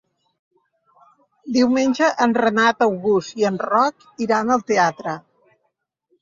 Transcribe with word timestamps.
Diumenge 1.57 2.09
en 2.25 2.33
Renat 2.45 2.81
August 2.87 3.37
i 3.43 3.47
en 3.51 3.61
Roc 3.65 4.09
iran 4.29 4.57
al 4.57 4.65
teatre. 4.73 5.15